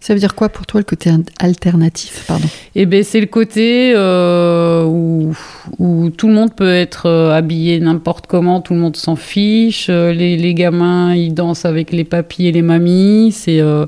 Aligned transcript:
Ça 0.00 0.14
veut 0.14 0.20
dire 0.20 0.34
quoi 0.34 0.48
pour 0.48 0.66
toi 0.66 0.80
le 0.80 0.84
côté 0.84 1.10
alternatif 1.38 2.24
pardon? 2.26 2.48
Eh 2.74 2.86
ben 2.86 3.04
c'est 3.04 3.20
le 3.20 3.26
côté 3.26 3.92
euh, 3.94 4.84
où, 4.84 5.34
où, 5.78 6.10
tout 6.10 6.28
le 6.28 6.34
monde 6.34 6.54
peut 6.54 6.72
être 6.72 7.06
euh, 7.06 7.30
habillé 7.30 7.78
n'importe 7.78 8.26
comment, 8.26 8.60
tout 8.60 8.74
le 8.74 8.80
monde 8.80 8.96
s'en 8.96 9.16
fiche. 9.16 9.86
Euh, 9.88 10.12
les, 10.12 10.36
les, 10.36 10.54
gamins 10.54 11.14
ils 11.14 11.32
dansent 11.32 11.64
avec 11.64 11.92
les 11.92 12.04
papis 12.04 12.46
et 12.46 12.52
les 12.52 12.62
mamies. 12.62 13.30
C'est 13.32 13.60
euh, 13.60 13.86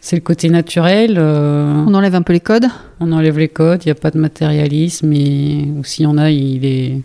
c'est 0.00 0.16
le 0.16 0.22
côté 0.22 0.48
naturel. 0.48 1.16
Euh, 1.18 1.84
on 1.86 1.92
enlève 1.94 2.14
un 2.14 2.22
peu 2.22 2.32
les 2.32 2.40
codes? 2.40 2.66
On 3.00 3.12
enlève 3.12 3.38
les 3.38 3.48
codes. 3.48 3.82
Il 3.84 3.88
n'y 3.88 3.92
a 3.92 3.96
pas 3.96 4.10
de 4.10 4.18
matérialisme 4.18 5.12
et 5.12 5.66
ou 5.76 5.84
s'il 5.84 6.04
y 6.04 6.06
en 6.06 6.16
a, 6.16 6.30
il 6.30 6.64
est 6.64 7.00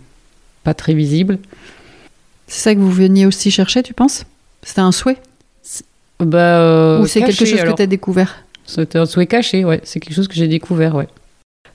pas 0.62 0.74
très 0.74 0.94
visible. 0.94 1.38
C'est 2.46 2.62
ça 2.62 2.74
que 2.74 2.80
vous 2.80 2.90
veniez 2.90 3.26
aussi 3.26 3.50
chercher, 3.50 3.82
tu 3.82 3.94
penses? 3.94 4.24
C'était 4.62 4.80
un 4.80 4.92
souhait? 4.92 5.18
Bah, 6.20 6.60
euh, 6.60 7.00
Ou 7.00 7.06
c'est 7.06 7.20
quelque 7.20 7.44
chose 7.44 7.52
alors. 7.60 7.74
que 7.74 7.78
tu 7.78 7.82
as 7.82 7.86
découvert 7.86 8.44
C'était 8.66 8.98
un 8.98 9.06
souhait 9.06 9.26
caché, 9.26 9.64
ouais. 9.64 9.80
C'est 9.84 10.00
quelque 10.00 10.14
chose 10.14 10.28
que 10.28 10.34
j'ai 10.34 10.48
découvert, 10.48 10.94
ouais. 10.94 11.08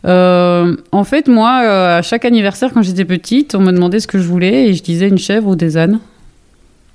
Euh, 0.05 0.77
en 0.91 1.03
fait, 1.03 1.27
moi, 1.27 1.61
euh, 1.63 1.97
à 1.99 2.01
chaque 2.01 2.23
anniversaire, 2.25 2.71
quand 2.73 2.81
j'étais 2.81 3.05
petite, 3.05 3.55
on 3.55 3.59
me 3.59 3.71
demandait 3.71 3.99
ce 3.99 4.07
que 4.07 4.17
je 4.17 4.27
voulais 4.27 4.69
et 4.69 4.73
je 4.73 4.81
disais 4.81 5.07
une 5.07 5.17
chèvre 5.17 5.49
ou 5.49 5.55
des 5.55 5.77
ânes. 5.77 5.99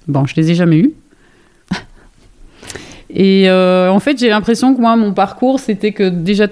Bon, 0.09 0.25
je 0.27 0.35
les 0.37 0.51
ai 0.51 0.55
jamais 0.55 0.79
eus. 0.79 0.93
et 3.11 3.51
en 3.51 4.01
fait, 4.01 4.19
j'ai 4.19 4.29
l'impression 4.29 4.75
que 4.75 4.81
moi, 4.81 4.97
mon 4.97 5.13
parcours, 5.13 5.61
c'était 5.61 5.93
que 5.93 6.09
déjà 6.09 6.49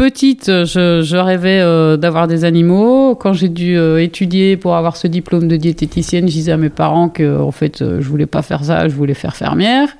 petite, 0.00 0.46
je, 0.46 1.02
je 1.02 1.16
rêvais 1.18 1.60
euh, 1.60 1.98
d'avoir 1.98 2.26
des 2.26 2.46
animaux. 2.46 3.14
Quand 3.16 3.34
j'ai 3.34 3.50
dû 3.50 3.76
euh, 3.76 4.02
étudier 4.02 4.56
pour 4.56 4.74
avoir 4.74 4.96
ce 4.96 5.06
diplôme 5.06 5.46
de 5.46 5.56
diététicienne, 5.56 6.26
je 6.26 6.32
disais 6.32 6.52
à 6.52 6.56
mes 6.56 6.70
parents 6.70 7.10
que 7.10 7.38
en 7.38 7.50
fait, 7.50 7.82
euh, 7.82 8.00
je 8.00 8.08
voulais 8.08 8.24
pas 8.24 8.40
faire 8.40 8.64
ça, 8.64 8.88
je 8.88 8.94
voulais 8.94 9.12
faire 9.12 9.36
fermière. 9.36 9.90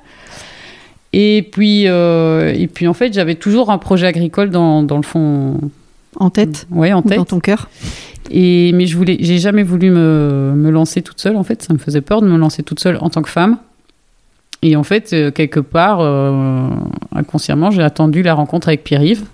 Et 1.13 1.47
puis, 1.51 1.87
euh, 1.87 2.51
et 2.51 2.65
puis 2.65 2.87
en 2.87 2.95
fait, 2.95 3.13
j'avais 3.13 3.35
toujours 3.35 3.69
un 3.69 3.77
projet 3.77 4.07
agricole 4.07 4.49
dans, 4.49 4.81
dans 4.81 4.97
le 4.97 5.03
fond. 5.03 5.59
En 6.15 6.31
tête 6.31 6.65
Oui, 6.71 6.91
en 6.91 7.03
tête. 7.03 7.19
Dans 7.19 7.25
ton 7.25 7.39
cœur 7.39 7.69
Et, 8.31 8.71
mais 8.73 8.87
je 8.87 8.97
voulais, 8.97 9.17
j'ai 9.19 9.37
jamais 9.37 9.61
voulu 9.61 9.91
me, 9.91 10.53
me, 10.55 10.71
lancer 10.71 11.03
toute 11.03 11.21
seule, 11.21 11.35
en 11.35 11.43
fait. 11.43 11.61
Ça 11.61 11.73
me 11.73 11.77
faisait 11.77 12.01
peur 12.01 12.23
de 12.23 12.27
me 12.27 12.39
lancer 12.39 12.63
toute 12.63 12.79
seule 12.79 12.97
en 13.01 13.11
tant 13.11 13.21
que 13.21 13.29
femme. 13.29 13.57
Et 14.63 14.75
en 14.75 14.83
fait, 14.83 15.15
quelque 15.35 15.59
part, 15.59 15.99
euh, 16.01 16.67
inconsciemment, 17.15 17.69
j'ai 17.69 17.83
attendu 17.83 18.23
la 18.23 18.33
rencontre 18.33 18.67
avec 18.67 18.83
Pierre-Yves, 18.83 19.25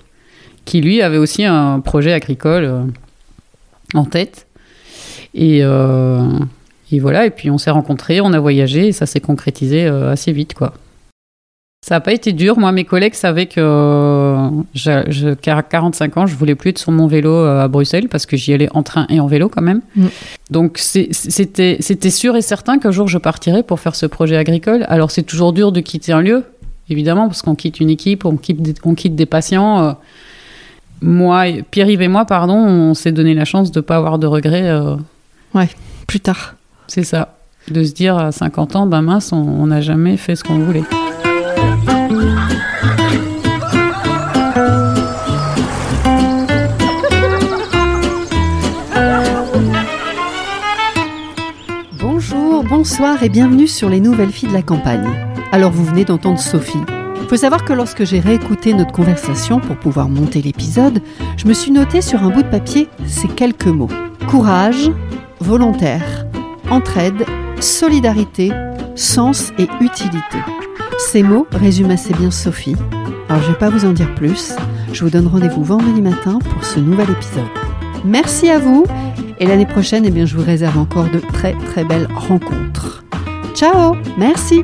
qui 0.68 0.82
lui 0.82 1.02
avait 1.02 1.18
aussi 1.18 1.46
un 1.46 1.80
projet 1.80 2.14
agricole 2.14 2.66
euh, 2.66 2.84
en 3.96 4.06
tête. 4.06 4.46
Et, 5.34 5.60
euh, 5.64 6.28
et, 6.92 7.00
voilà, 7.00 7.26
et 7.26 7.32
puis 7.32 7.50
on 7.50 7.58
s'est 7.58 7.72
rencontrés, 7.72 8.22
on 8.22 8.34
a 8.34 8.40
voyagé, 8.40 8.88
et 8.88 8.92
ça 8.92 9.06
s'est 9.06 9.20
concrétisé 9.20 9.86
euh, 9.86 10.12
assez 10.12 10.32
vite, 10.32 10.54
quoi. 10.54 10.74
Ça 11.86 11.96
n'a 11.96 12.02
pas 12.02 12.12
été 12.12 12.34
dur. 12.34 12.60
Moi, 12.60 12.72
mes 12.74 12.84
collègues 12.84 13.14
savaient 13.14 13.46
que 13.46 13.62
euh, 13.62 14.50
je, 14.74 15.06
je, 15.10 15.34
qu'à 15.36 15.62
45 15.62 16.18
ans, 16.18 16.26
je 16.26 16.36
voulais 16.36 16.56
plus 16.56 16.72
être 16.72 16.80
sur 16.80 16.92
mon 16.92 17.08
vélo 17.08 17.32
euh, 17.32 17.64
à 17.64 17.70
Bruxelles 17.70 18.10
parce 18.10 18.26
que 18.26 18.36
j'y 18.36 18.52
allais 18.54 18.68
en 18.74 18.84
train 18.84 19.06
et 19.08 19.22
en 19.22 19.28
vélo 19.28 19.48
quand 19.48 19.62
même. 19.62 19.82
Mm. 19.96 20.08
Donc, 20.50 20.80
c'était, 20.80 21.78
c'était 21.80 22.10
sûr 22.10 22.36
et 22.36 22.42
certain 22.42 22.78
qu'un 22.78 22.92
jour 22.92 23.08
je 23.08 23.18
partirais 23.18 23.64
pour 23.64 23.80
faire 23.80 23.96
ce 23.96 24.06
projet 24.06 24.36
agricole. 24.36 24.86
Alors, 24.90 25.12
c'est 25.12 25.24
toujours 25.24 25.54
dur 25.54 25.72
de 25.72 25.80
quitter 25.80 26.12
un 26.12 26.20
lieu, 26.20 26.44
évidemment, 26.90 27.28
parce 27.28 27.42
qu'on 27.42 27.56
quitte 27.56 27.80
une 27.80 27.90
équipe, 27.90 28.26
on 28.26 28.36
quitte 28.36 28.62
des, 28.62 28.74
on 28.84 28.94
quitte 28.94 29.16
des 29.16 29.26
patients. 29.26 29.84
Euh, 29.86 29.94
moi, 31.02 31.46
Pierre-Yves 31.70 32.02
et 32.02 32.08
moi, 32.08 32.26
pardon, 32.26 32.56
on 32.56 32.94
s'est 32.94 33.12
donné 33.12 33.34
la 33.34 33.46
chance 33.46 33.72
de 33.72 33.80
ne 33.80 33.84
pas 33.84 33.98
avoir 33.98 34.20
de 34.20 34.28
regrets. 34.28 34.70
Euh... 34.70 34.96
Ouais, 35.54 35.70
plus 36.08 36.20
tard. 36.20 36.56
C'est 36.88 37.04
ça. 37.04 37.36
De 37.70 37.84
se 37.84 37.94
dire 37.94 38.18
à 38.18 38.32
50 38.32 38.76
ans, 38.76 38.86
ben 38.86 39.02
mince, 39.02 39.34
on 39.34 39.68
n'a 39.68 39.82
jamais 39.82 40.18
fait 40.18 40.36
ce 40.36 40.44
qu'on 40.44 40.60
voulait. 40.60 40.84
Bonjour, 52.00 52.64
bonsoir 52.64 53.22
et 53.22 53.30
bienvenue 53.30 53.68
sur 53.68 53.90
les 53.90 54.00
nouvelles 54.00 54.32
filles 54.32 54.50
de 54.50 54.54
la 54.54 54.62
campagne. 54.62 55.08
Alors 55.52 55.72
vous 55.72 55.86
venez 55.86 56.06
d'entendre 56.06 56.40
Sophie. 56.40 56.80
Il 57.22 57.28
faut 57.28 57.38
savoir 57.38 57.66
que 57.66 57.74
lorsque 57.74 58.06
j'ai 58.06 58.20
réécouté 58.20 58.74
notre 58.74 58.92
conversation 58.92 59.60
pour 59.60 59.78
pouvoir 59.78 60.10
monter 60.10 60.42
l'épisode, 60.42 61.02
je 61.38 61.48
me 61.48 61.54
suis 61.54 61.72
noté 61.72 62.02
sur 62.02 62.24
un 62.24 62.30
bout 62.30 62.44
de 62.44 62.50
papier 62.50 62.88
ces 63.06 63.28
quelques 63.28 63.68
mots. 63.68 63.90
Courage, 64.28 64.92
volontaire, 65.40 66.26
entraide, 66.70 67.26
solidarité, 67.60 68.52
sens 68.96 69.52
et 69.58 69.68
utilité. 69.82 70.38
Ces 71.00 71.24
mots 71.24 71.48
résument 71.52 71.92
assez 71.92 72.14
bien 72.14 72.32
Sophie. 72.32 72.76
Alors 73.30 73.42
je 73.42 73.48
ne 73.48 73.54
vais 73.54 73.60
pas 73.60 73.70
vous 73.70 73.86
en 73.86 73.92
dire 73.92 74.14
plus. 74.16 74.54
Je 74.94 75.04
vous 75.04 75.10
donne 75.10 75.28
rendez-vous 75.28 75.64
vendredi 75.64 76.02
matin 76.02 76.40
pour 76.40 76.64
ce 76.64 76.80
nouvel 76.80 77.10
épisode. 77.10 77.46
Merci 78.06 78.50
à 78.50 78.58
vous 78.58 78.86
et 79.40 79.46
l'année 79.46 79.66
prochaine, 79.66 80.06
eh 80.06 80.12
bien, 80.12 80.26
je 80.26 80.36
vous 80.36 80.44
réserve 80.44 80.78
encore 80.78 81.10
de 81.10 81.20
très 81.20 81.54
très 81.54 81.84
belles 81.84 82.08
rencontres. 82.16 83.04
Ciao, 83.54 83.96
merci. 84.18 84.64